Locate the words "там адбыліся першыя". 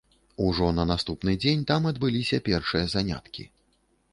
1.73-2.85